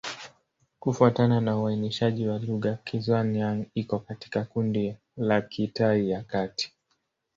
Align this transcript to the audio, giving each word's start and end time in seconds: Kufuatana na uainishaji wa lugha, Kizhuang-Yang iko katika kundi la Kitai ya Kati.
Kufuatana 0.79 1.41
na 1.41 1.57
uainishaji 1.59 2.27
wa 2.27 2.39
lugha, 2.39 2.75
Kizhuang-Yang 2.85 3.65
iko 3.73 3.99
katika 3.99 4.43
kundi 4.45 4.95
la 5.17 5.41
Kitai 5.41 6.09
ya 6.09 6.23
Kati. 6.23 6.73